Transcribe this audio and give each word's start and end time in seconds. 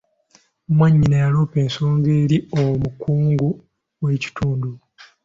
Mwannyina 0.75 1.15
yaloopa 1.23 1.57
ensonga 1.65 2.09
eri 2.21 2.37
omukungu 2.61 3.47
w'ekitundu. 4.03 4.71